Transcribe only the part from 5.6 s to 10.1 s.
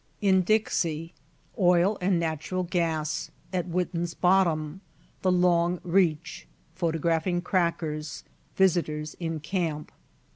Reach Photographing crackers Visitors in camp.